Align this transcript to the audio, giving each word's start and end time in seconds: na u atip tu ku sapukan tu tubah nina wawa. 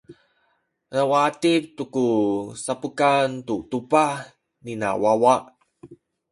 na 0.91 1.01
u 1.09 1.13
atip 1.25 1.61
tu 1.75 1.83
ku 1.93 2.05
sapukan 2.63 3.27
tu 3.47 3.55
tubah 3.71 4.15
nina 4.63 4.87
wawa. 5.03 5.35